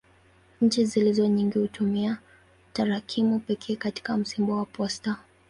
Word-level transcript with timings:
Nchi 0.61 0.85
zilizo 0.85 1.27
nyingi 1.27 1.59
hutumia 1.59 2.17
tarakimu 2.73 3.39
pekee 3.39 3.75
katika 3.75 4.17
msimbo 4.17 4.57
wa 4.57 4.65
posta. 4.65 5.15